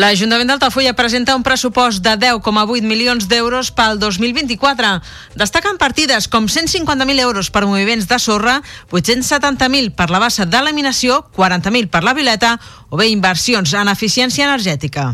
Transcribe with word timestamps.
L'Ajuntament 0.00 0.48
d'Altafulla 0.48 0.94
presenta 0.96 1.34
un 1.36 1.42
pressupost 1.44 2.00
de 2.00 2.14
10,8 2.16 2.86
milions 2.88 3.26
d'euros 3.28 3.68
pel 3.76 3.98
2024. 4.00 4.94
Destaquen 5.36 5.76
partides 5.82 6.28
com 6.32 6.48
150.000 6.48 7.20
euros 7.20 7.50
per 7.52 7.66
moviments 7.68 8.08
de 8.08 8.18
sorra, 8.22 8.60
870.000 8.88 9.92
per 9.98 10.08
la 10.08 10.22
bassa 10.22 10.48
de 10.48 10.64
laminació, 10.64 11.20
40.000 11.36 11.92
per 11.92 12.04
la 12.06 12.16
violeta 12.16 12.56
o 12.88 12.96
bé 12.96 13.10
inversions 13.12 13.76
en 13.76 13.92
eficiència 13.92 14.48
energètica. 14.48 15.10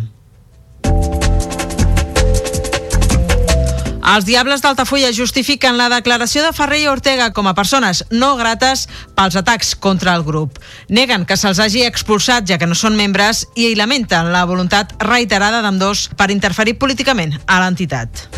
Els 4.07 4.23
Diables 4.23 4.63
d'Altafulla 4.63 5.09
justifiquen 5.11 5.75
la 5.75 5.89
declaració 5.91 6.45
de 6.45 6.53
Ferrer 6.55 6.79
i 6.85 6.87
Ortega 6.87 7.33
com 7.35 7.49
a 7.51 7.57
persones 7.59 8.05
no 8.15 8.37
grates 8.39 8.85
pels 9.19 9.35
atacs 9.41 9.75
contra 9.75 10.15
el 10.15 10.23
grup. 10.23 10.61
Neguen 10.87 11.27
que 11.27 11.35
se'ls 11.35 11.59
hagi 11.59 11.83
expulsat 11.83 12.47
ja 12.47 12.61
que 12.63 12.71
no 12.71 12.79
són 12.79 12.95
membres 12.95 13.49
i 13.59 13.73
lamenten 13.75 14.31
la 14.31 14.47
voluntat 14.47 14.95
reiterada 15.03 15.59
d'ambdós 15.59 16.07
per 16.15 16.31
interferir 16.31 16.79
políticament 16.79 17.35
a 17.47 17.65
l'entitat. 17.65 18.29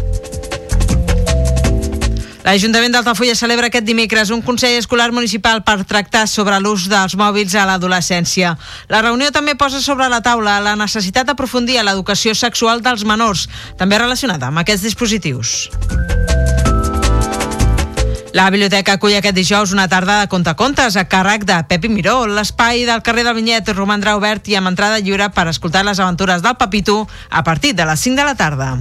L'Ajuntament 2.48 2.94
d'Altafulla 2.94 3.34
celebra 3.36 3.68
aquest 3.68 3.84
dimecres 3.84 4.30
un 4.32 4.41
Consell 4.41 4.78
Escolar 4.78 5.10
Municipal 5.12 5.58
per 5.66 5.82
tractar 5.84 6.22
sobre 6.32 6.56
l'ús 6.64 6.86
dels 6.88 7.12
mòbils 7.20 7.52
a 7.52 7.66
l'adolescència. 7.68 8.54
La 8.88 9.02
reunió 9.04 9.28
també 9.36 9.52
posa 9.52 9.82
sobre 9.84 10.06
la 10.08 10.22
taula 10.24 10.54
la 10.64 10.72
necessitat 10.80 11.28
d'aprofundir 11.28 11.76
a 11.76 11.84
l'educació 11.84 12.32
sexual 12.32 12.80
dels 12.80 13.04
menors, 13.04 13.42
també 13.76 13.98
relacionada 14.00 14.48
amb 14.48 14.62
aquests 14.62 14.86
dispositius. 14.88 15.52
La 18.32 18.48
biblioteca 18.48 18.96
acull 18.96 19.19
aquest 19.19 19.36
dijous 19.36 19.76
una 19.76 19.84
tarda 19.92 20.22
de 20.22 20.32
contacontes 20.32 20.96
a 20.96 21.04
càrrec 21.04 21.44
de 21.44 21.58
Pepi 21.69 21.92
Miró. 21.92 22.22
L'espai 22.32 22.86
del 22.88 23.04
carrer 23.04 23.26
del 23.28 23.36
Vinyet 23.42 23.69
romandrà 23.76 24.16
obert 24.16 24.48
i 24.48 24.56
amb 24.56 24.72
entrada 24.72 25.04
lliure 25.04 25.28
per 25.36 25.50
escoltar 25.52 25.84
les 25.84 26.00
aventures 26.00 26.41
del 26.41 26.56
Papito 26.56 27.02
a 27.28 27.44
partir 27.44 27.74
de 27.76 27.84
les 27.84 28.08
5 28.08 28.16
de 28.16 28.24
la 28.24 28.36
tarda. 28.41 28.72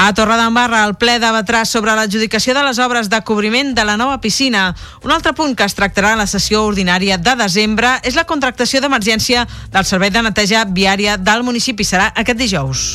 A 0.00 0.14
Torredembarra, 0.16 0.86
el 0.88 0.94
ple 0.96 1.18
debatrà 1.20 1.66
sobre 1.68 1.92
l'adjudicació 1.92 2.54
de 2.56 2.62
les 2.64 2.78
obres 2.80 3.10
de 3.12 3.18
cobriment 3.20 3.74
de 3.76 3.84
la 3.84 3.98
nova 4.00 4.16
piscina. 4.22 4.70
Un 5.04 5.12
altre 5.12 5.34
punt 5.36 5.52
que 5.52 5.66
es 5.68 5.76
tractarà 5.76 6.14
a 6.14 6.20
la 6.22 6.26
sessió 6.30 6.62
ordinària 6.64 7.18
de 7.20 7.34
desembre 7.36 7.98
és 8.08 8.16
la 8.16 8.24
contractació 8.24 8.80
d'emergència 8.80 9.44
del 9.68 9.84
servei 9.84 10.08
de 10.08 10.24
neteja 10.24 10.64
viària 10.64 11.20
del 11.20 11.44
municipi. 11.44 11.84
Serà 11.84 12.14
aquest 12.16 12.40
dijous. 12.40 12.88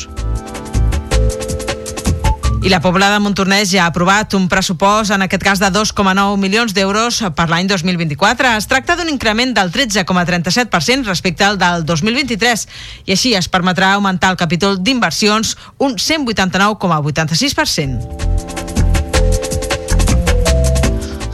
I 2.66 2.68
la 2.68 2.80
Pobla 2.82 3.12
de 3.12 3.20
Montornès 3.22 3.70
ja 3.70 3.84
ha 3.84 3.90
aprovat 3.92 4.34
un 4.34 4.48
pressupost, 4.50 5.12
en 5.14 5.22
aquest 5.22 5.44
cas 5.46 5.60
de 5.62 5.68
2,9 5.70 6.34
milions 6.42 6.74
d'euros 6.74 7.22
per 7.38 7.46
l'any 7.46 7.70
2024. 7.70 8.58
Es 8.58 8.66
tracta 8.66 8.98
d'un 8.98 9.06
increment 9.06 9.54
del 9.54 9.70
13,37% 9.70 11.06
respecte 11.06 11.46
al 11.46 11.62
del 11.62 11.86
2023 11.86 12.66
i 13.06 13.14
així 13.14 13.38
es 13.38 13.46
permetrà 13.46 13.94
augmentar 13.94 14.34
el 14.34 14.40
capítol 14.42 14.82
d'inversions 14.82 15.54
un 15.78 15.94
189,86%. 15.94 18.75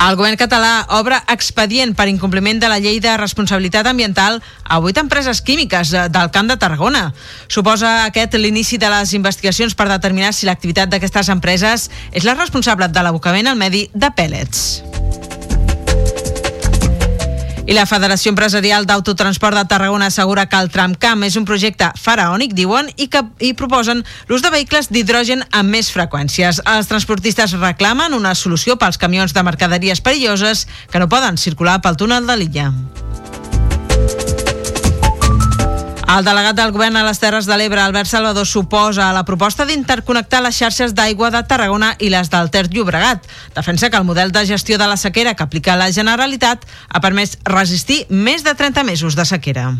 El 0.02 0.16
govern 0.18 0.34
català 0.34 0.70
obre 0.98 1.20
expedient 1.30 1.92
per 1.94 2.08
incompliment 2.10 2.58
de 2.58 2.66
la 2.70 2.80
llei 2.82 2.98
de 3.02 3.12
responsabilitat 3.20 3.86
ambiental 3.86 4.40
a 4.64 4.80
vuit 4.82 4.98
empreses 4.98 5.42
químiques 5.46 5.92
eh, 5.94 6.08
del 6.10 6.32
Camp 6.34 6.50
de 6.50 6.56
Tarragona. 6.58 7.04
Suposa 7.46 7.92
aquest 8.08 8.34
l'inici 8.34 8.80
de 8.82 8.90
les 8.90 9.14
investigacions 9.14 9.78
per 9.78 9.86
determinar 9.92 10.32
si 10.34 10.48
l'activitat 10.50 10.90
d'aquestes 10.90 11.30
empreses 11.30 11.86
és 12.10 12.26
la 12.26 12.34
responsable 12.34 12.90
de 12.90 13.06
l'abocament 13.06 13.46
al 13.46 13.60
medi 13.60 13.86
de 13.94 14.10
pèl·lets. 14.10 15.41
I 17.62 17.74
la 17.76 17.84
Federació 17.86 18.32
Empresarial 18.32 18.88
d'Autotransport 18.90 19.54
de 19.54 19.62
Tarragona 19.70 20.08
assegura 20.10 20.48
que 20.50 20.58
el 20.58 20.70
tramcamp 20.74 21.22
és 21.22 21.36
un 21.38 21.46
projecte 21.46 21.92
faraònic, 21.94 22.56
diuen, 22.58 22.88
i 22.98 23.06
que 23.06 23.22
hi 23.38 23.52
proposen 23.54 24.02
l'ús 24.26 24.42
de 24.42 24.50
vehicles 24.50 24.90
d'hidrogen 24.90 25.44
amb 25.54 25.70
més 25.70 25.92
freqüències. 25.94 26.58
Els 26.74 26.90
transportistes 26.90 27.54
reclamen 27.60 28.18
una 28.18 28.34
solució 28.34 28.74
pels 28.82 28.98
camions 28.98 29.34
de 29.36 29.46
mercaderies 29.46 30.02
perilloses 30.02 30.66
que 30.90 30.98
no 30.98 31.08
poden 31.12 31.38
circular 31.38 31.78
pel 31.86 32.00
túnel 32.02 32.26
de 32.26 32.40
l'illa. 32.40 32.72
El 36.12 36.26
delegat 36.26 36.58
del 36.58 36.74
govern 36.74 36.98
a 37.00 37.02
les 37.06 37.16
Terres 37.16 37.46
de 37.48 37.56
l'Ebre, 37.56 37.80
Albert 37.80 38.10
Salvador, 38.10 38.44
suposa 38.44 39.06
la 39.16 39.22
proposta 39.24 39.64
d'interconnectar 39.64 40.42
les 40.44 40.58
xarxes 40.60 40.92
d'aigua 40.92 41.30
de 41.32 41.40
Tarragona 41.48 41.94
i 42.04 42.10
les 42.12 42.28
del 42.28 42.50
Ter 42.52 42.66
Llobregat. 42.68 43.24
Defensa 43.56 43.88
que 43.88 43.96
el 43.96 44.04
model 44.04 44.32
de 44.32 44.44
gestió 44.44 44.76
de 44.76 44.90
la 44.90 44.98
sequera 45.00 45.32
que 45.32 45.46
aplica 45.46 45.78
la 45.80 45.88
Generalitat 45.88 46.68
ha 46.90 47.00
permès 47.00 47.38
resistir 47.48 48.02
més 48.10 48.44
de 48.44 48.52
30 48.52 48.84
mesos 48.84 49.16
de 49.16 49.24
sequera. 49.24 49.70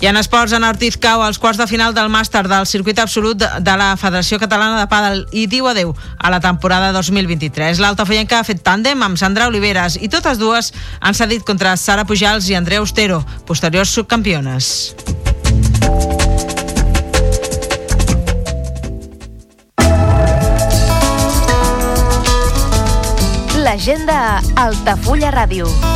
I 0.00 0.06
en 0.06 0.16
esports, 0.16 0.52
en 0.52 0.64
Ortiz 0.64 0.98
cau 1.00 1.22
als 1.24 1.38
quarts 1.40 1.58
de 1.58 1.66
final 1.66 1.94
del 1.96 2.10
màster 2.12 2.44
del 2.48 2.66
circuit 2.68 2.98
absolut 3.00 3.40
de 3.40 3.76
la 3.80 3.94
Federació 3.96 4.38
Catalana 4.38 4.82
de 4.82 4.88
Pàdel 4.90 5.24
i 5.32 5.46
diu 5.48 5.68
adeu 5.70 5.94
a 6.18 6.30
la 6.30 6.40
temporada 6.44 6.92
2023. 6.92 7.80
L'altafoyenca 7.80 8.40
ha 8.40 8.46
fet 8.46 8.60
tàndem 8.66 9.02
amb 9.02 9.16
Sandra 9.16 9.48
Oliveres 9.48 9.96
i 9.96 10.12
totes 10.12 10.38
dues 10.38 10.72
han 11.00 11.16
cedit 11.16 11.46
contra 11.48 11.76
Sara 11.80 12.04
Pujals 12.04 12.50
i 12.50 12.58
Andrea 12.60 12.84
Austero, 12.84 13.22
posteriors 13.48 13.94
subcampiones. 13.96 14.92
L'agenda 23.64 24.42
Altafulla 24.60 25.32
Ràdio. 25.32 25.95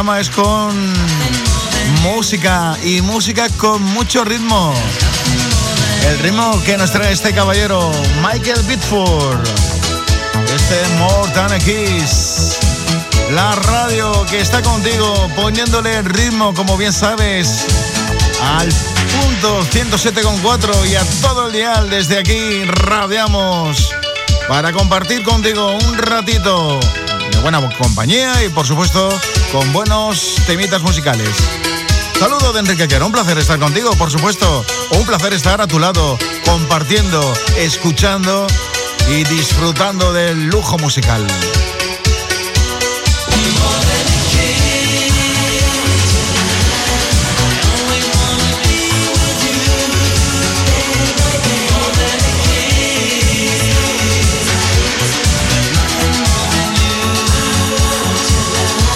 Es 0.00 0.30
con 0.30 0.74
música 2.02 2.74
y 2.82 3.02
música 3.02 3.48
con 3.58 3.82
mucho 3.82 4.24
ritmo. 4.24 4.72
El 6.08 6.18
ritmo 6.20 6.58
que 6.64 6.78
nos 6.78 6.90
trae 6.90 7.12
este 7.12 7.34
caballero, 7.34 7.92
Michael 8.22 8.62
Bitford. 8.62 9.46
Este 10.54 10.80
a 11.38 11.58
Kiss. 11.58 12.56
La 13.32 13.54
radio 13.56 14.24
que 14.30 14.40
está 14.40 14.62
contigo 14.62 15.28
poniéndole 15.36 16.00
ritmo, 16.00 16.54
como 16.54 16.78
bien 16.78 16.94
sabes, 16.94 17.66
al 18.42 18.68
punto 19.20 19.62
107.4 19.66 20.88
y 20.88 20.96
a 20.96 21.04
todo 21.20 21.48
el 21.48 21.52
dial 21.52 21.90
desde 21.90 22.18
aquí 22.18 22.64
radiamos 22.64 23.90
para 24.48 24.72
compartir 24.72 25.22
contigo 25.24 25.72
un 25.72 25.98
ratito 25.98 26.80
de 27.30 27.38
buena 27.40 27.60
compañía 27.76 28.42
y 28.42 28.48
por 28.48 28.66
supuesto 28.66 29.10
con 29.52 29.72
buenos 29.72 30.36
temitas 30.46 30.82
musicales. 30.82 31.28
Saludo 32.18 32.52
de 32.52 32.60
Enrique 32.60 32.86
Quero, 32.86 33.06
un 33.06 33.12
placer 33.12 33.38
estar 33.38 33.58
contigo, 33.58 33.90
por 33.96 34.10
supuesto, 34.10 34.64
un 34.92 35.06
placer 35.06 35.32
estar 35.32 35.60
a 35.60 35.66
tu 35.66 35.78
lado, 35.78 36.18
compartiendo, 36.44 37.32
escuchando 37.56 38.46
y 39.08 39.24
disfrutando 39.24 40.12
del 40.12 40.46
lujo 40.46 40.78
musical. 40.78 41.26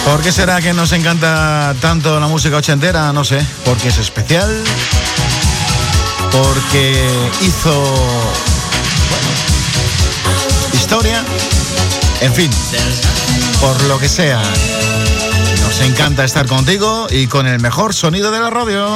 ¿Por 0.05 0.21
qué 0.21 0.31
será 0.31 0.61
que 0.61 0.71
nos 0.71 0.91
encanta 0.91 1.73
tanto 1.81 2.19
la 2.19 2.27
música 2.27 2.57
ochentera? 2.57 3.11
No 3.11 3.23
sé, 3.23 3.43
porque 3.65 3.87
es 3.87 3.97
especial, 3.97 4.63
porque 6.31 7.03
hizo 7.41 7.73
bueno, 9.09 9.27
historia, 10.73 11.23
en 12.21 12.33
fin, 12.33 12.51
por 13.59 13.81
lo 13.85 13.97
que 13.97 14.07
sea. 14.07 14.41
Nos 15.63 15.81
encanta 15.81 16.23
estar 16.23 16.45
contigo 16.45 17.07
y 17.09 17.25
con 17.25 17.47
el 17.47 17.59
mejor 17.59 17.95
sonido 17.95 18.29
de 18.29 18.39
la 18.39 18.51
radio. 18.51 18.87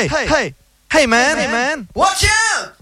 Hey, 0.00 0.08
hey, 0.28 0.54
hey 0.92 1.06
man, 1.08 1.36
hey 1.38 1.48
man. 1.48 1.88
Watch 1.92 2.22
out! 2.22 2.72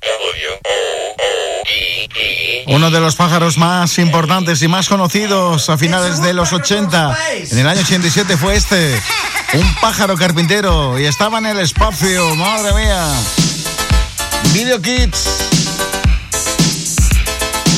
Uno 2.67 2.91
de 2.91 3.01
los 3.01 3.17
pájaros 3.17 3.57
más 3.57 3.97
importantes 3.99 4.61
y 4.61 4.69
más 4.69 4.87
conocidos 4.87 5.71
a 5.71 5.79
finales 5.79 6.21
de 6.21 6.35
los 6.35 6.53
80. 6.53 7.17
En 7.53 7.59
el 7.59 7.67
año 7.67 7.81
87 7.81 8.37
fue 8.37 8.57
este. 8.57 9.01
Un 9.55 9.75
pájaro 9.77 10.15
carpintero 10.19 10.99
y 10.99 11.07
estaba 11.07 11.39
en 11.39 11.47
el 11.47 11.61
espacio, 11.61 12.35
madre 12.35 12.75
mía. 12.75 13.09
Video 14.53 14.83
Kids. 14.83 15.39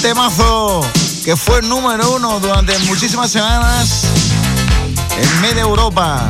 Temazo 0.03 0.85
que 1.25 1.37
fue 1.37 1.63
número 1.63 2.11
uno 2.11 2.41
durante 2.41 2.77
muchísimas 2.81 3.31
semanas 3.31 4.03
en 5.17 5.41
media 5.43 5.63
Europa. 5.63 6.27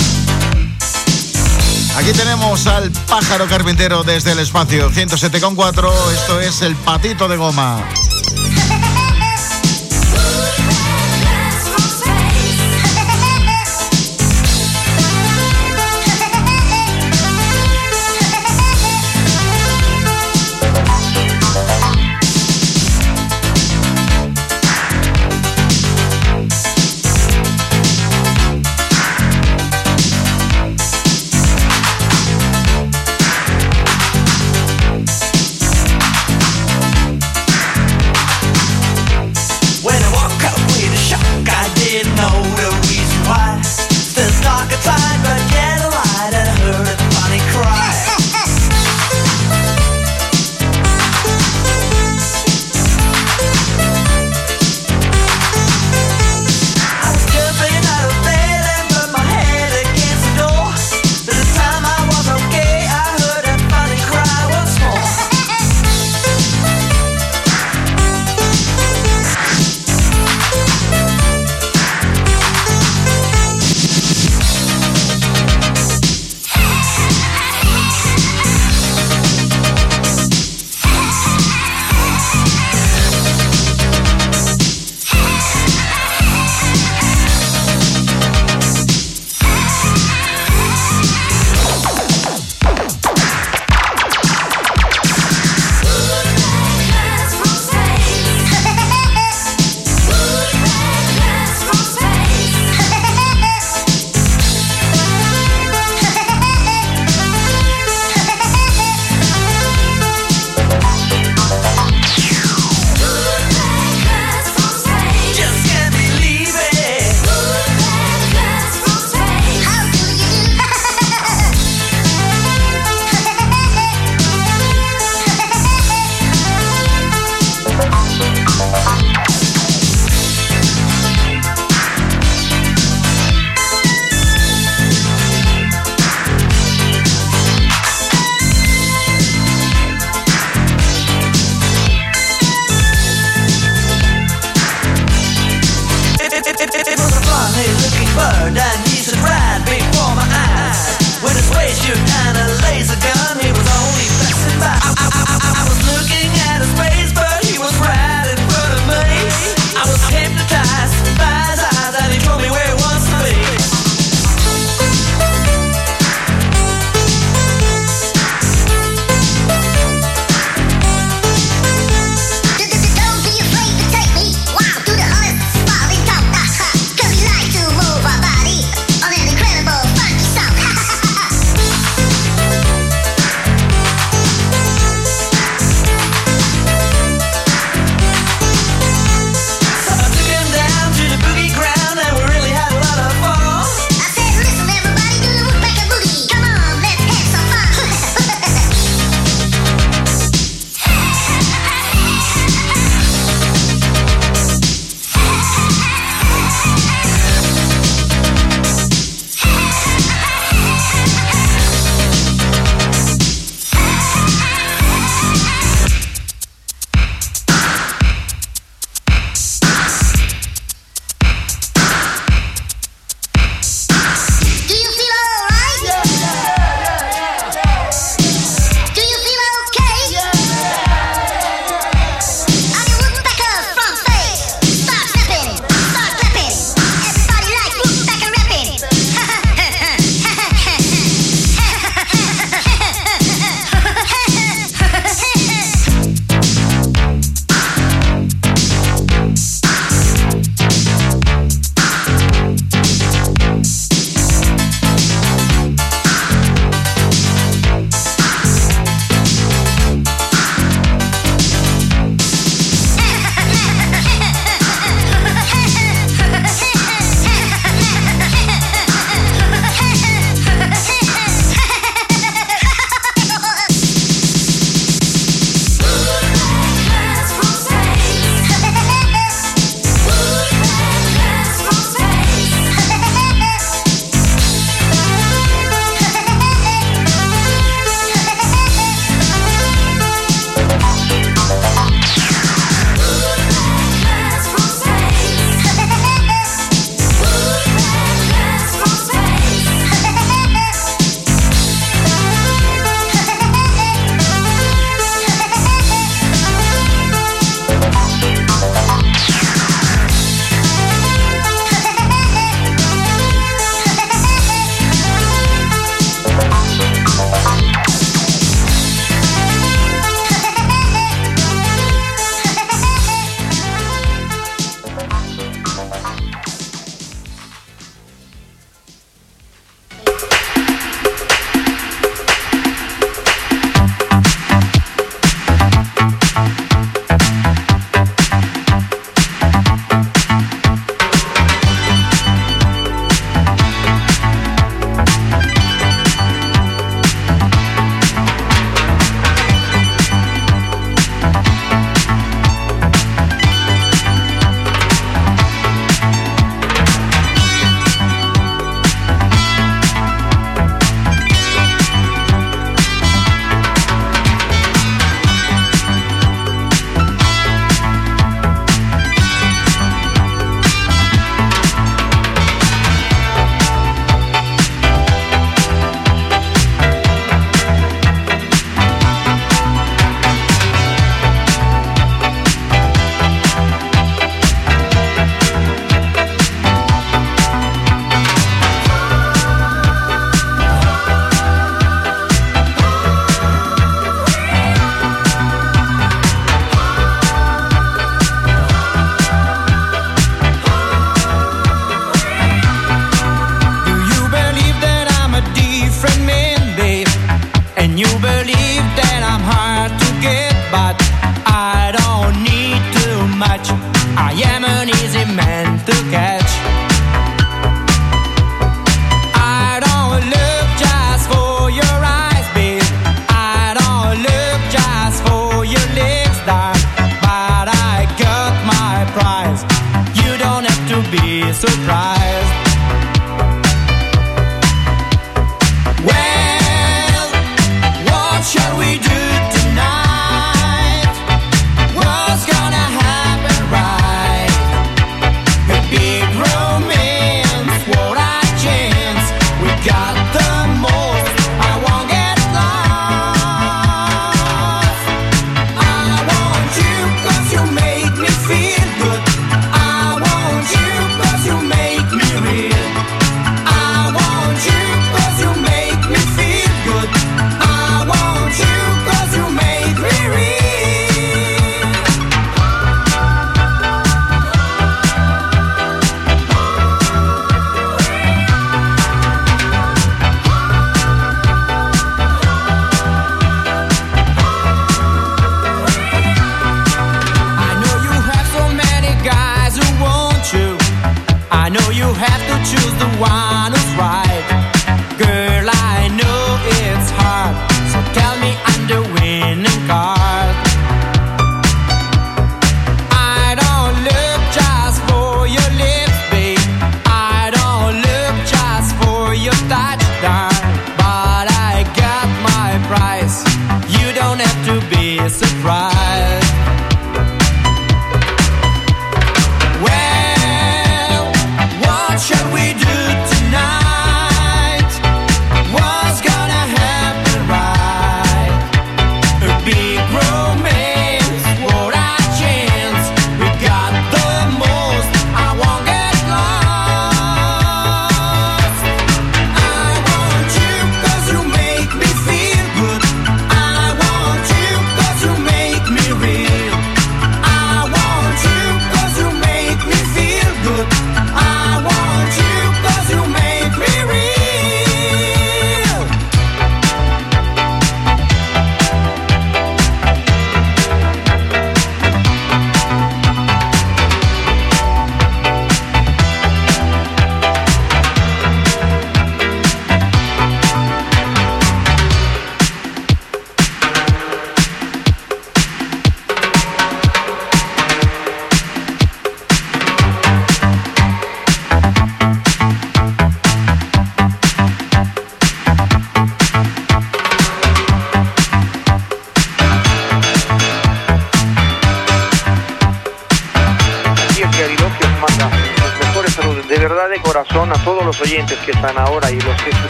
Aquí 1.99 2.13
tenemos 2.13 2.69
al 2.69 2.93
pájaro 3.09 3.49
carpintero 3.49 4.05
desde 4.05 4.31
el 4.31 4.39
espacio 4.39 4.89
107,4. 4.89 5.91
Esto 6.13 6.41
es 6.41 6.63
el 6.63 6.77
patito 6.77 7.27
de 7.27 7.37
goma. 7.37 7.85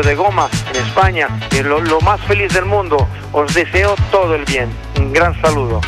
de 0.00 0.14
goma 0.14 0.48
en 0.70 0.76
España. 0.86 1.28
Lo, 1.62 1.80
lo 1.80 2.00
más 2.00 2.20
feliz 2.22 2.52
del 2.54 2.64
mundo. 2.64 3.06
Os 3.32 3.52
deseo 3.52 3.94
todo 4.10 4.34
el 4.34 4.44
bien. 4.46 4.70
Un 4.98 5.12
gran 5.12 5.38
saludo. 5.42 5.80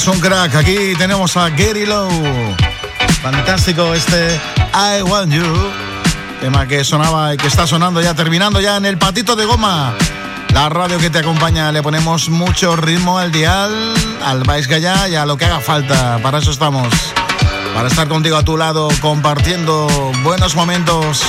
Es 0.00 0.08
un 0.08 0.18
crack. 0.18 0.54
Aquí 0.54 0.94
tenemos 0.96 1.36
a 1.36 1.50
Gary 1.50 1.84
Lowe. 1.84 2.56
Fantástico 3.20 3.92
este 3.92 4.40
I 4.72 5.02
Want 5.02 5.30
You. 5.30 5.44
Tema 6.40 6.66
que 6.66 6.84
sonaba 6.84 7.34
y 7.34 7.36
que 7.36 7.48
está 7.48 7.66
sonando 7.66 8.00
ya, 8.00 8.14
terminando 8.14 8.62
ya 8.62 8.78
en 8.78 8.86
el 8.86 8.96
patito 8.96 9.36
de 9.36 9.44
goma. 9.44 9.94
La 10.54 10.70
radio 10.70 10.96
que 10.96 11.10
te 11.10 11.18
acompaña, 11.18 11.70
le 11.70 11.82
ponemos 11.82 12.30
mucho 12.30 12.76
ritmo 12.76 13.18
al 13.18 13.30
dial, 13.30 13.92
al 14.24 14.42
Vais 14.44 14.68
Gallá 14.68 15.06
y 15.06 15.16
a 15.16 15.26
lo 15.26 15.36
que 15.36 15.44
haga 15.44 15.60
falta. 15.60 16.18
Para 16.22 16.38
eso 16.38 16.50
estamos. 16.50 16.88
Para 17.74 17.88
estar 17.88 18.08
contigo 18.08 18.38
a 18.38 18.42
tu 18.42 18.56
lado, 18.56 18.88
compartiendo 19.02 19.86
buenos 20.22 20.56
momentos. 20.56 21.20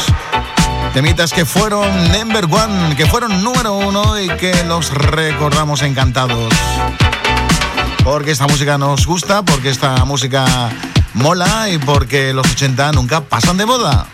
Temitas 0.93 1.33
que 1.33 1.43
fueron 1.43 2.09
number 2.13 2.45
one, 2.45 2.95
que 2.95 3.05
fueron 3.05 3.43
número 3.43 3.73
uno 3.73 4.17
y 4.17 4.29
que 4.29 4.63
los 4.63 4.93
recordamos 4.93 5.81
encantados. 5.81 6.53
Porque 8.03 8.31
esta 8.31 8.47
música 8.47 8.77
nos 8.77 9.05
gusta, 9.05 9.43
porque 9.43 9.69
esta 9.69 10.03
música 10.05 10.45
mola 11.13 11.69
y 11.69 11.77
porque 11.77 12.33
los 12.33 12.49
80 12.51 12.91
nunca 12.93 13.21
pasan 13.21 13.57
de 13.57 13.65
moda. 13.65 14.07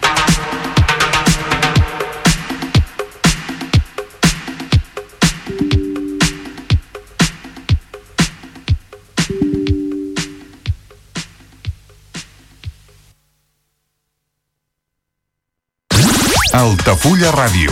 Altafulla 16.53 17.31
Ràdio, 17.31 17.71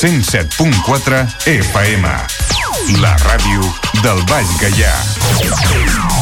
107.4 0.00 1.26
FM. 1.46 2.47
La 2.96 3.14
ràdio 3.20 3.60
del 4.00 4.22
Baix 4.30 4.56
Gaià. 4.62 6.17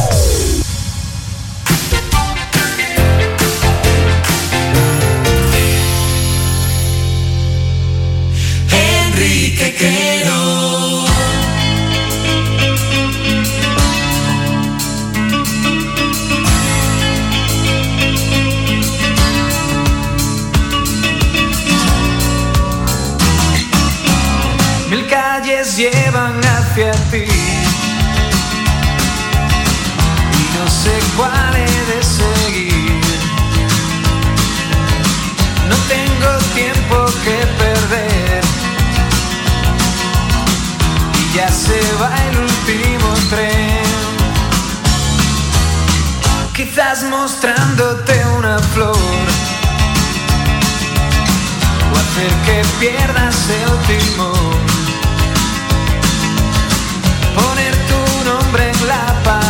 Hacia 26.77 26.91
ti 27.09 27.25
y 30.33 30.57
no 30.57 30.69
sé 30.69 30.93
cuál 31.15 31.55
he 31.55 31.65
de 31.65 32.03
seguir. 32.03 33.01
No 35.69 35.75
tengo 35.87 36.37
tiempo 36.53 37.05
que 37.23 37.37
perder 37.57 38.43
y 41.19 41.35
ya 41.35 41.49
se 41.49 41.79
va 41.99 42.11
el 42.29 42.37
último 42.37 43.13
tren. 43.31 43.85
Quizás 46.53 47.03
mostrándote 47.03 48.23
una 48.37 48.59
flor 48.59 48.95
o 51.91 51.97
hacer 51.97 52.31
que 52.45 52.61
pierdas 52.79 53.49
el 53.49 53.71
timón. 53.87 54.86
Poner 57.37 57.73
tu 57.89 57.99
nombre 58.25 58.63
en 58.71 58.87
la 58.87 59.05
pared 59.23 59.46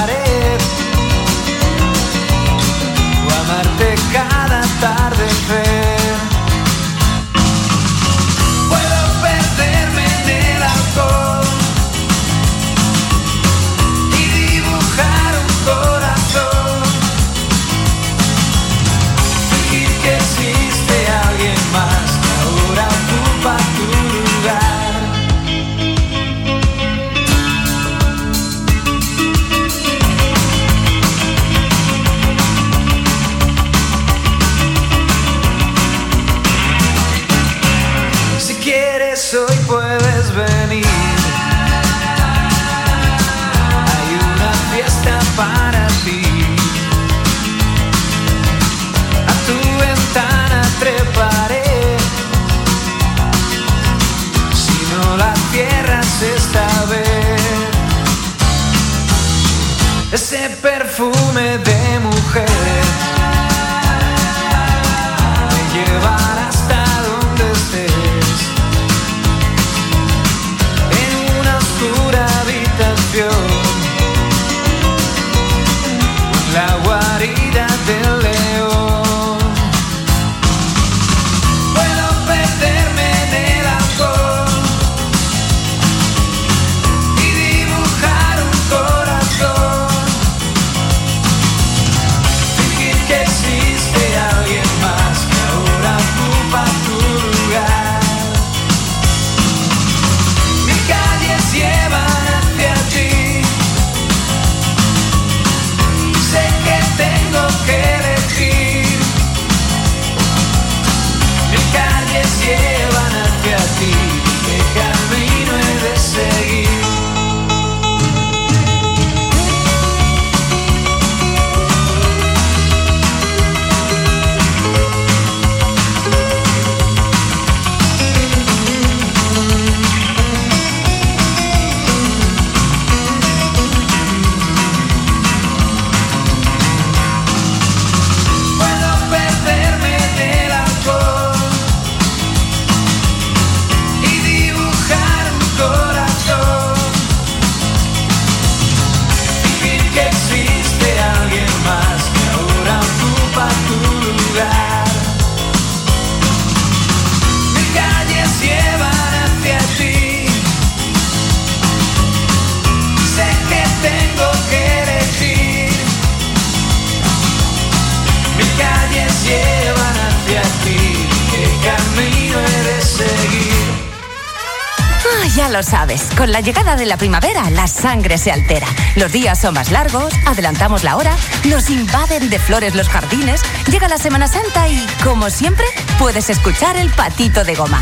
la 176.38 176.42
llegada 176.42 176.76
de 176.76 176.86
la 176.86 176.98
primavera 176.98 177.50
la 177.50 177.66
sangre 177.66 178.20
se 178.20 178.32
altera. 178.32 178.68
Los 178.96 179.12
días 179.12 179.42
son 179.42 179.56
más 179.56 179.72
largos, 179.72 180.14
adelantamos 180.28 180.84
la 180.84 180.96
hora, 180.96 181.16
nos 181.46 181.72
invaden 181.72 182.30
de 182.30 182.38
flores 182.38 182.76
los 182.76 182.90
jardines, 182.90 183.42
llega 183.72 183.88
la 183.88 183.98
Semana 183.98 184.28
Santa 184.28 184.70
y, 184.70 184.86
como 185.04 185.32
siempre, 185.32 185.66
puedes 185.98 186.30
escuchar 186.30 186.78
el 186.78 186.92
patito 186.92 187.44
de 187.44 187.56
goma. 187.56 187.82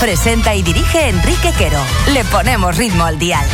Presenta 0.00 0.54
y 0.54 0.62
dirige 0.62 1.10
Enrique 1.10 1.52
Quero. 1.58 1.82
Le 2.14 2.24
ponemos 2.24 2.78
ritmo 2.78 3.04
al 3.04 3.18
dial. 3.18 3.46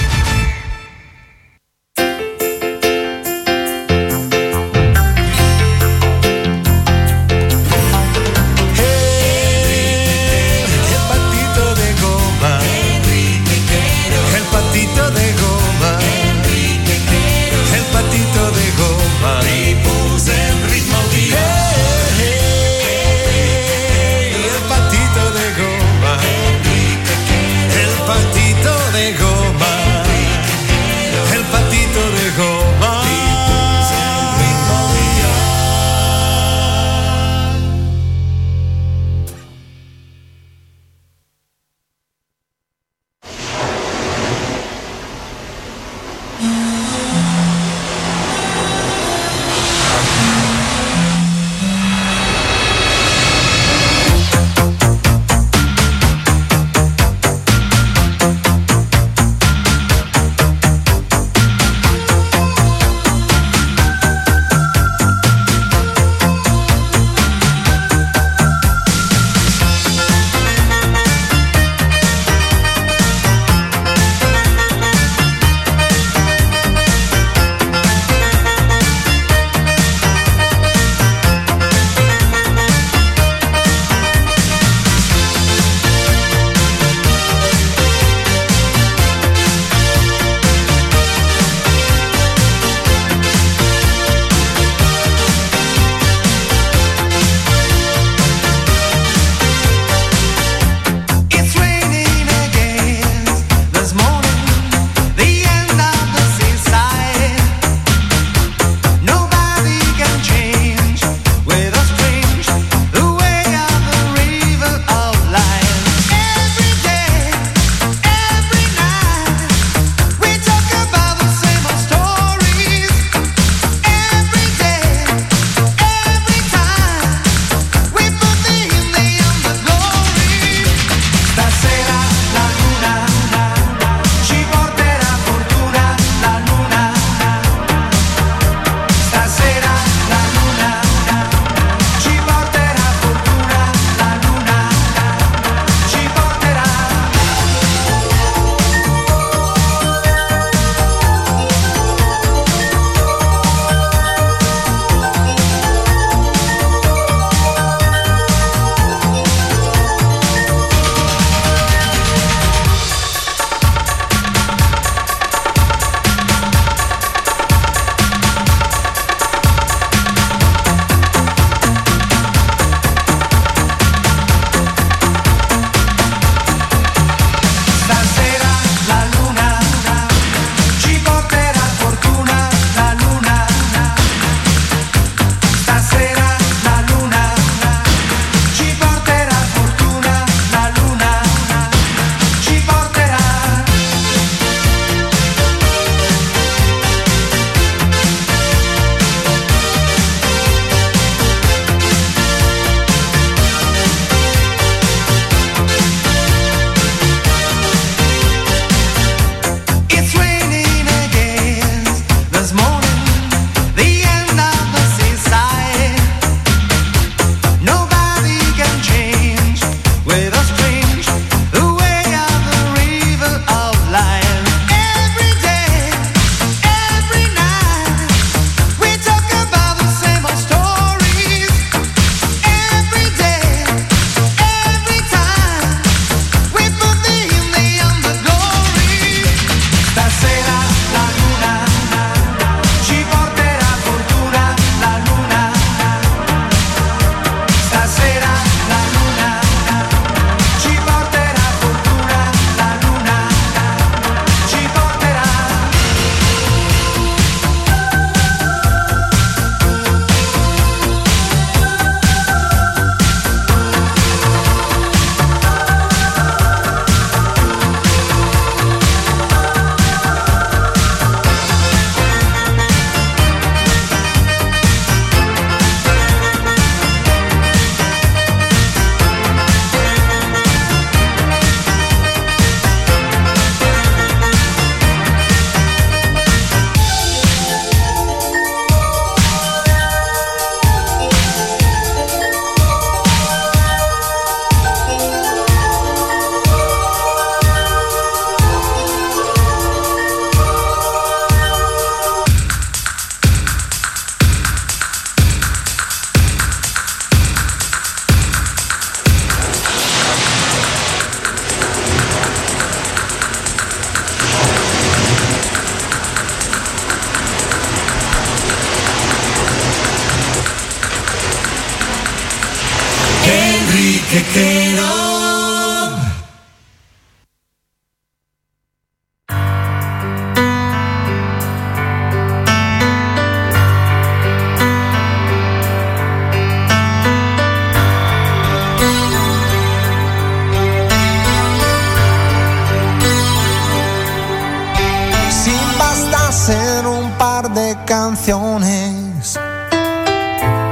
Canciones 347.84 349.38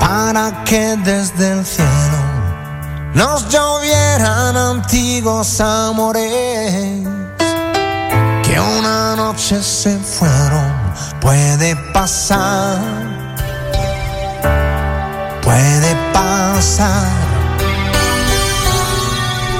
para 0.00 0.64
que 0.64 0.96
desde 1.04 1.52
el 1.52 1.64
cielo 1.64 2.34
nos 3.14 3.48
llovieran 3.48 4.56
antiguos 4.56 5.60
amores 5.60 7.06
que 8.42 8.60
una 8.60 9.16
noche 9.16 9.62
se 9.62 9.96
fueron. 9.98 10.72
Puede 11.20 11.76
pasar, 11.92 12.78
puede 15.42 15.96
pasar. 16.12 17.24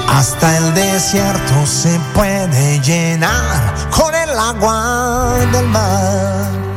Hasta 0.07 0.57
el 0.57 0.73
desierto 0.73 1.65
se 1.65 1.99
puede 2.13 2.79
llenar 2.81 3.73
con 3.89 4.13
el 4.15 4.29
agua 4.37 5.33
del 5.51 5.67
mar. 5.67 6.74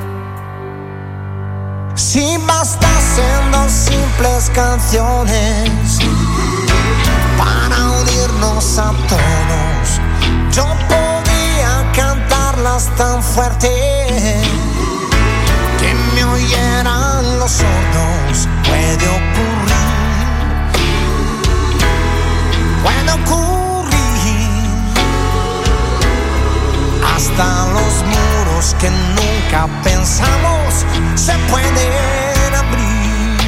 Si 2.11 2.39
bastasen 2.39 3.53
dos 3.53 3.71
simples 3.71 4.51
canciones 4.55 5.99
para 7.37 7.91
unirnos 8.01 8.79
a 8.79 8.93
todos, 9.07 10.01
yo 10.51 10.65
podría 10.89 11.93
cantarlas 11.95 12.89
tan 12.97 13.23
fuerte 13.23 13.69
que 15.79 15.95
me 16.15 16.25
oyeran 16.25 17.41
los 17.41 17.51
sordos. 17.51 18.49
Puede 18.67 19.07
ocurrir, 19.19 19.69
puede 22.83 23.13
ocurrir 23.21 24.49
hasta 27.15 27.67
los 27.75 28.03
muros 28.03 28.38
que 28.59 28.91
nunca 28.91 29.69
pensamos 29.85 30.85
se 31.15 31.33
pueden 31.49 32.55
abrir. 32.57 33.39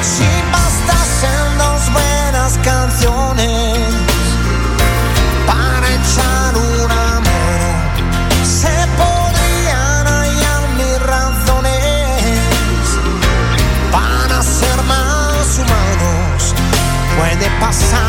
Si 0.00 0.28
bastasen 0.52 1.58
dos 1.58 1.92
buenas 1.92 2.56
canciones 2.62 3.78
para 5.44 5.88
echar 5.88 6.56
una 6.56 6.86
mano, 6.86 7.74
se 8.44 8.74
podrían 8.96 10.06
hallar 10.06 10.62
mis 10.78 10.98
razones 11.02 11.80
para 13.90 14.40
ser 14.40 14.80
más 14.84 15.58
humanos. 15.58 16.54
Puede 17.18 17.50
pasar, 17.58 18.03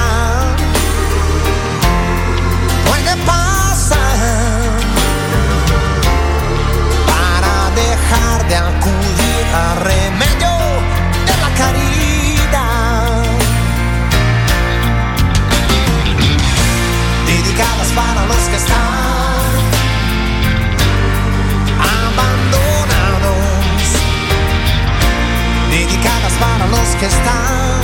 que 27.05 27.11
están 27.11 27.81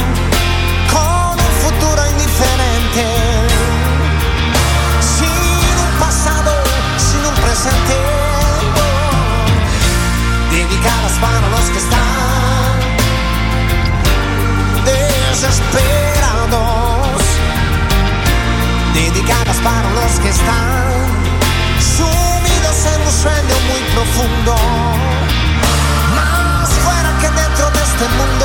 con 0.91 1.33
un 1.47 1.53
futuro 1.63 2.01
indiferente. 2.09 3.05
Sin 5.15 5.73
un 5.85 5.93
pasado, 5.99 6.51
sin 6.97 7.23
un 7.31 7.35
presente 7.35 7.97
dedicadas 10.49 11.13
para 11.25 11.45
los 11.49 11.65
que 11.71 11.79
están 11.85 12.73
desesperados, 14.85 17.21
dedicadas 18.95 19.57
para 19.57 19.89
los 19.99 20.13
que 20.21 20.29
están 20.29 20.93
sumidos 21.95 22.77
en 22.93 22.99
un 23.07 23.13
sueño 23.23 23.55
muy 23.69 23.81
profundo, 23.93 24.53
más 26.15 26.69
fuera 26.83 27.09
que 27.21 27.29
dentro 27.41 27.65
de 27.69 27.81
este 27.83 28.05
mundo. 28.17 28.40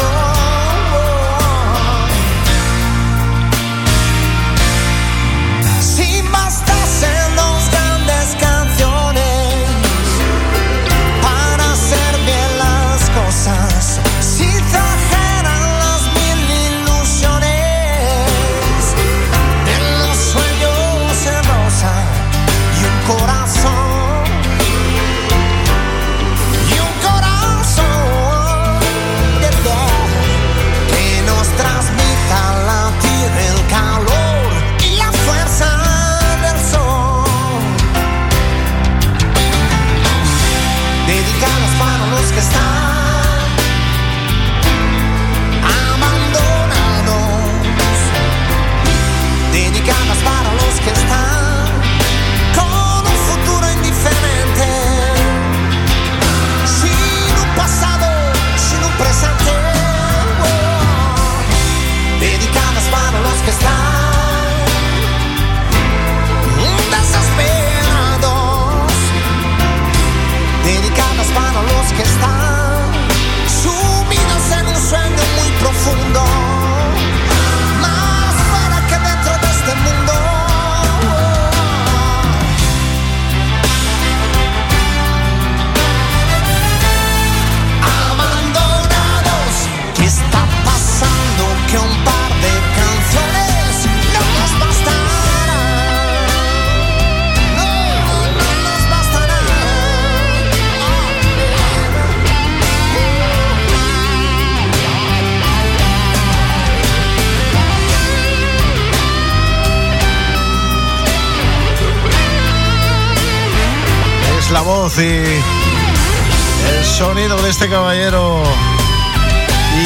El 114.98 116.84
sonido 116.84 117.36
de 117.42 117.50
este 117.50 117.68
caballero 117.68 118.42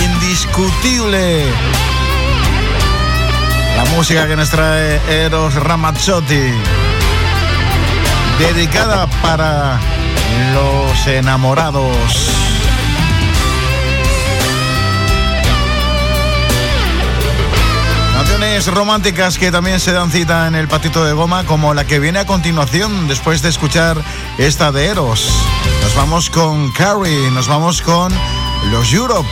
indiscutible. 0.05 1.47
La 3.77 3.85
música 3.97 4.29
que 4.29 4.37
nos 4.37 4.51
trae 4.51 5.01
Eros 5.09 5.55
Ramazzotti, 5.55 6.53
dedicada 8.39 9.09
para 9.21 9.81
los 10.55 11.07
enamorados. 11.09 12.31
Canciones 18.15 18.67
románticas 18.69 19.39
que 19.39 19.51
también 19.51 19.81
se 19.81 19.93
dan 19.93 20.13
cita 20.13 20.47
en 20.47 20.55
el 20.55 20.69
patito 20.69 21.05
de 21.05 21.15
goma, 21.15 21.45
como 21.47 21.75
la 21.75 21.85
que 21.85 21.99
viene 21.99 22.21
a 22.21 22.27
continuación 22.27 23.09
después 23.09 23.43
de 23.43 23.49
escuchar 23.49 23.97
esta 24.47 24.73
de 24.73 24.87
Eros. 24.87 25.31
Nos 25.83 25.95
vamos 25.95 26.31
con 26.31 26.71
Carrie, 26.73 27.31
nos 27.31 27.47
vamos 27.47 27.83
con 27.83 28.11
los 28.71 28.93
Europe. 28.93 29.29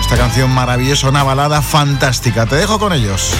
Esta 0.00 0.16
canción 0.16 0.50
maravillosa, 0.50 1.08
una 1.08 1.22
balada 1.22 1.62
fantástica. 1.62 2.44
Te 2.44 2.56
dejo 2.56 2.78
con 2.78 2.92
ellos. 2.92 3.32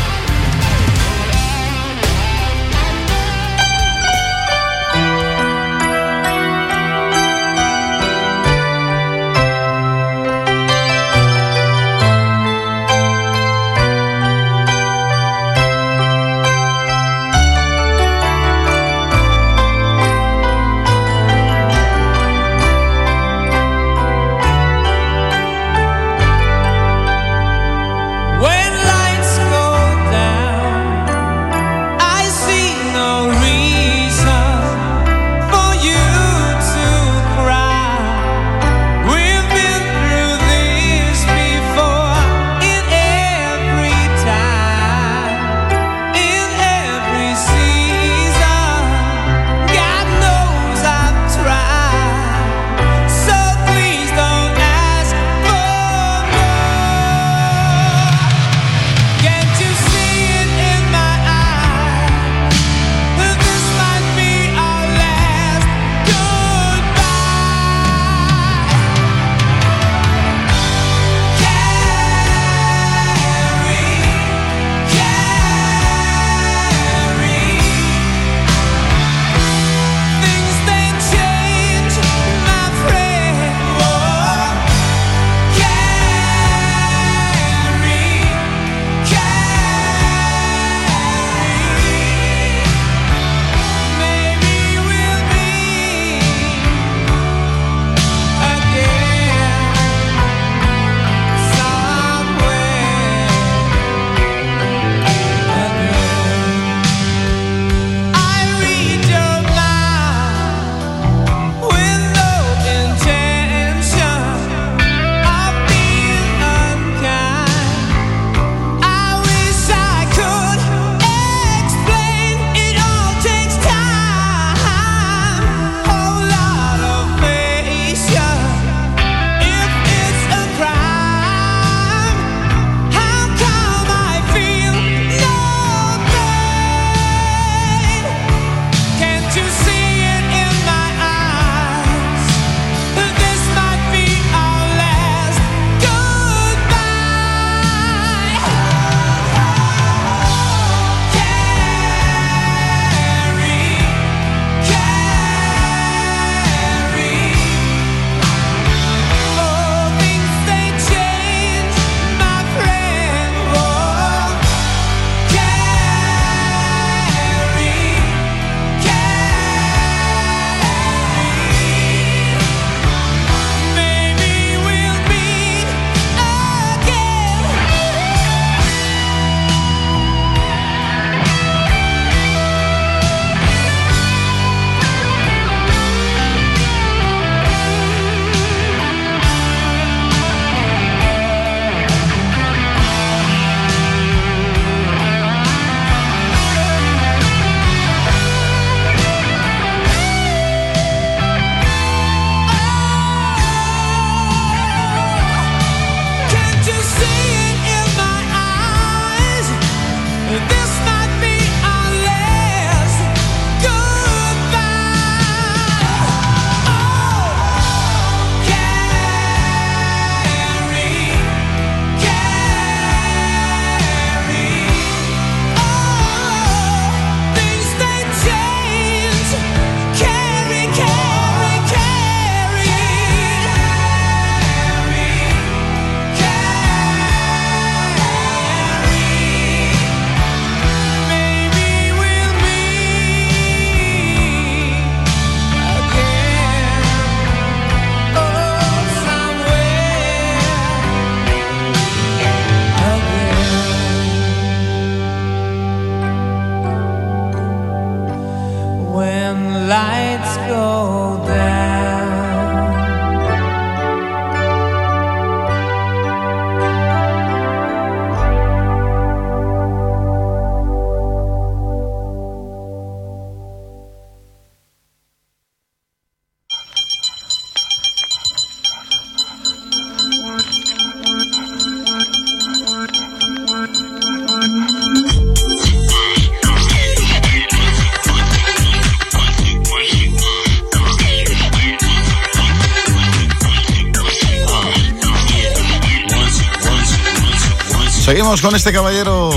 Con 298.31 298.55
este 298.55 298.73
caballero. 298.73 299.33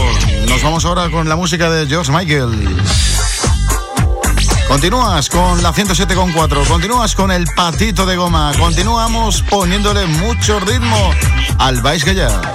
Nos 0.48 0.62
vamos 0.62 0.86
ahora 0.86 1.10
con 1.10 1.28
la 1.28 1.36
música 1.36 1.68
de 1.68 1.88
George 1.88 2.12
Michael. 2.12 2.78
Continúas 4.68 5.30
con 5.30 5.64
la 5.64 5.74
107.4, 5.74 6.68
continúas 6.68 7.16
con 7.16 7.32
el 7.32 7.46
patito 7.56 8.06
de 8.06 8.16
goma, 8.16 8.54
continuamos 8.56 9.42
poniéndole 9.50 10.06
mucho 10.06 10.60
ritmo 10.60 11.12
al 11.58 11.82
ya. 12.14 12.53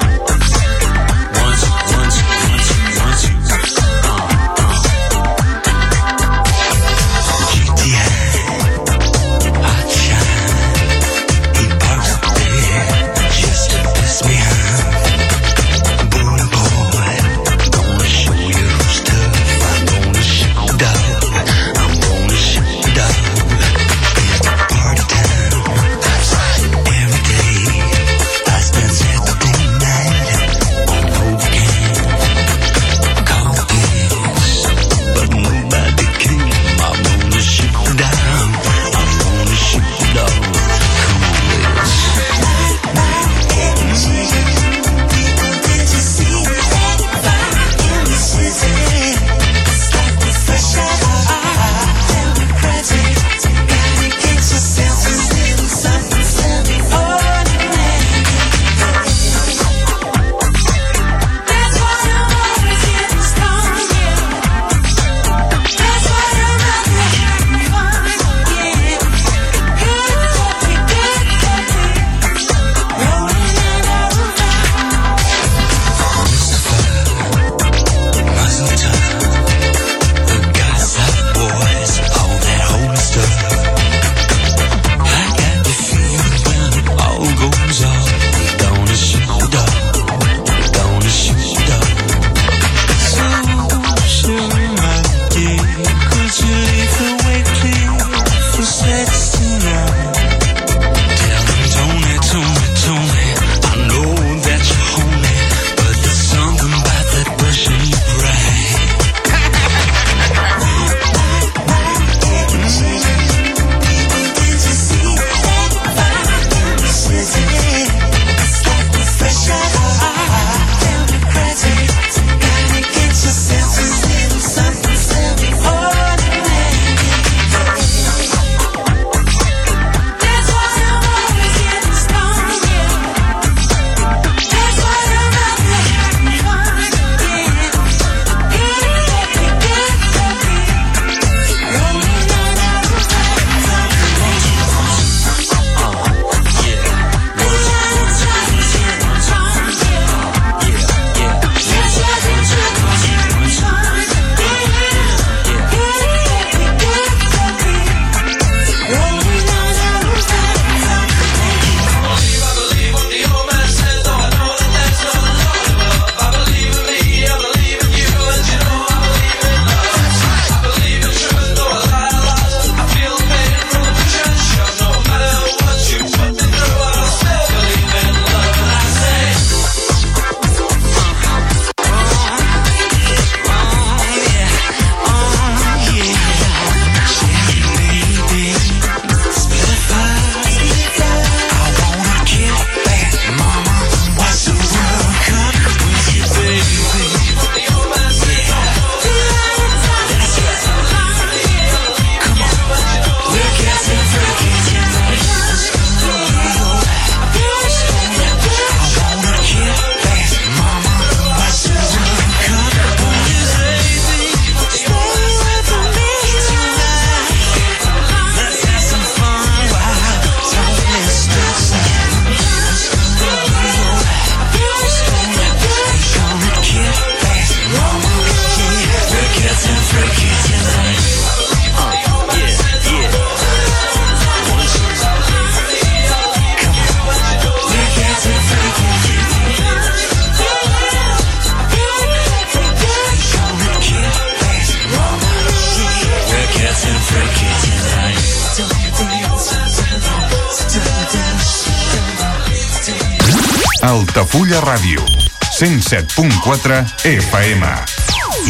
FM, 257.05 257.65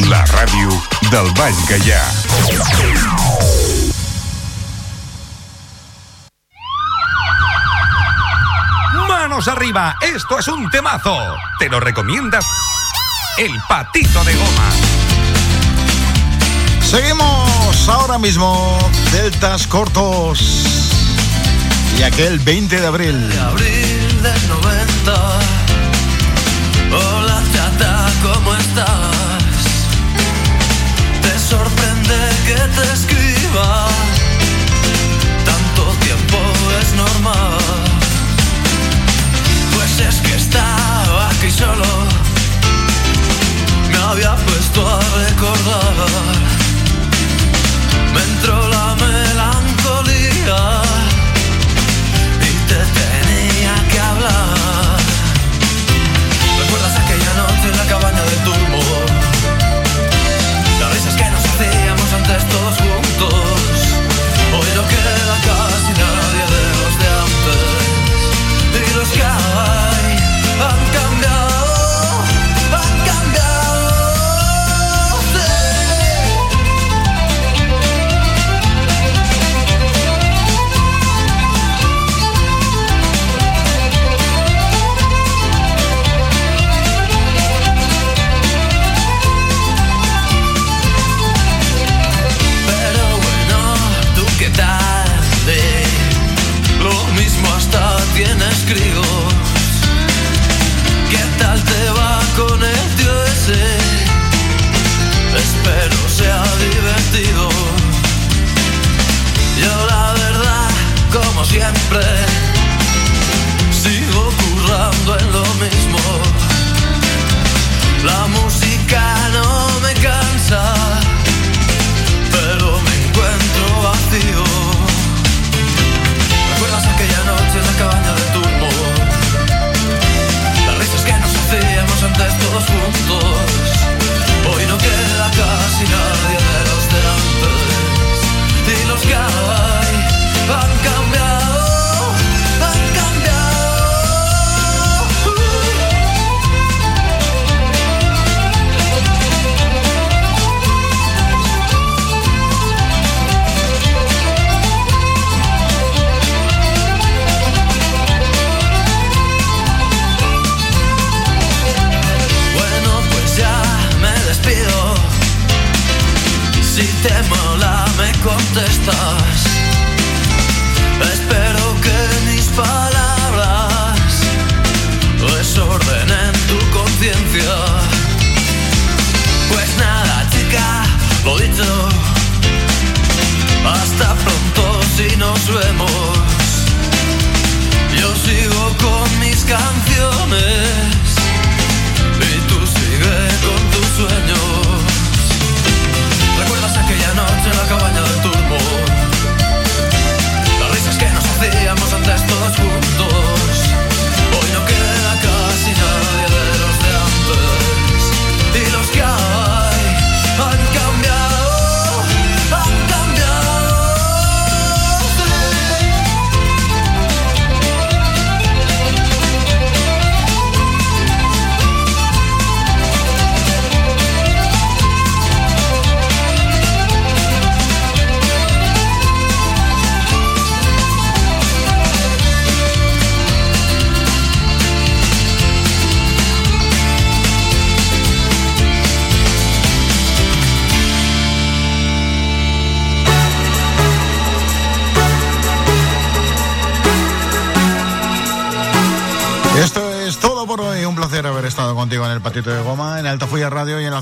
la 0.09 0.25
ràdio 0.25 0.71
del 1.11 1.29
Baix 1.37 1.57
Gaià. 1.69 2.01
Manos 9.07 9.49
arriba, 9.49 9.97
esto 10.01 10.39
es 10.39 10.49
un 10.49 10.71
temazo. 10.71 11.15
Te 11.59 11.69
lo 11.69 11.79
recomiendas 11.79 12.47
El 13.37 13.53
Patito 13.69 14.25
de 14.25 14.35
Goma. 14.35 14.71
Seguimos 16.81 17.89
ahora 17.89 18.17
mismo, 18.19 18.79
Deltas 19.13 19.67
Cortos. 19.67 20.41
Y 21.99 22.03
aquel 22.03 22.39
20 22.39 22.81
de 22.81 22.87
abril. 22.87 23.39
Abril 23.41 24.23
del 24.23 24.49
90 24.49 25.68
¿Cómo 28.23 28.55
estás? 28.55 29.28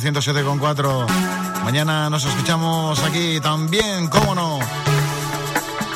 107,4. 0.06 1.04
Mañana 1.64 2.08
nos 2.08 2.24
escuchamos 2.24 3.02
aquí 3.02 3.40
también, 3.40 4.06
cómo 4.06 4.36
no. 4.36 4.60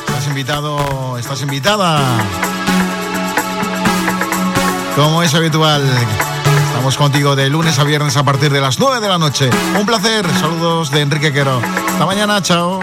Estás 0.08 0.26
invitado, 0.26 1.16
estás 1.16 1.40
invitada. 1.42 2.00
Como 4.96 5.22
es 5.22 5.32
habitual, 5.32 5.88
estamos 6.66 6.96
contigo 6.96 7.36
de 7.36 7.48
lunes 7.50 7.78
a 7.78 7.84
viernes 7.84 8.16
a 8.16 8.24
partir 8.24 8.52
de 8.52 8.61
las 8.61 8.80
9 8.80 8.98
de 8.98 9.08
la 9.08 9.18
noche. 9.18 9.48
Un 9.78 9.86
placer, 9.86 10.26
saludos 10.40 10.90
de 10.90 11.02
Enrique 11.02 11.32
Quero. 11.32 11.62
Hasta 11.92 12.04
mañana, 12.04 12.42
chao. 12.42 12.80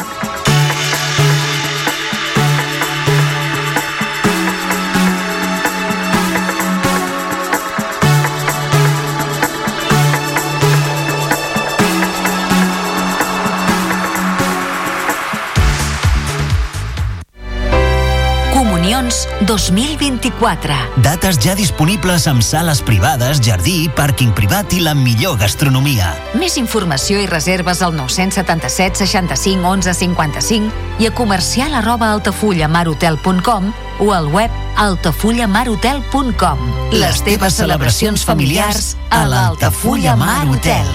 Reunions 19.08 19.28
2024. 19.45 20.74
Dates 21.03 21.39
ja 21.39 21.55
disponibles 21.55 22.28
amb 22.28 22.41
sales 22.41 22.82
privades, 22.82 23.39
jardí, 23.41 23.89
pàrquing 23.95 24.34
privat 24.36 24.74
i 24.74 24.82
la 24.82 24.93
millor 24.95 25.38
gastronomia. 25.39 26.14
Més 26.36 26.58
informació 26.58 27.20
i 27.22 27.28
reserves 27.28 27.82
al 27.82 27.95
977 27.95 28.97
65 29.05 29.68
11 29.68 29.93
55 29.93 30.72
i 30.99 31.08
a 31.08 31.12
comercial 31.12 31.74
arroba 31.74 32.12
altafullamarotel.com 32.14 33.74
o 33.99 34.14
al 34.14 34.28
web 34.28 34.51
altafullamarotel.com. 34.78 36.58
Les 36.93 37.22
teves 37.24 37.53
celebracions 37.53 38.26
familiars 38.26 38.95
a 39.10 39.26
l'Altafulla 39.26 40.16
Mar 40.16 40.47
Hotel. 40.47 40.88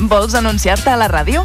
Vols 0.00 0.34
anunciar-te 0.34 0.90
a 0.90 0.96
la 0.96 1.06
ràdio? 1.12 1.44